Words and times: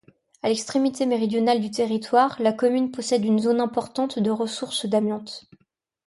À 0.41 0.49
l'extrémité 0.49 1.05
méridionale 1.05 1.61
du 1.61 1.69
territoire, 1.69 2.41
la 2.41 2.53
commune 2.53 2.89
possède 2.89 3.23
une 3.23 3.37
zone 3.37 3.61
importante 3.61 4.17
de 4.17 4.31
ressources 4.31 4.87
d'amiante. 4.87 5.45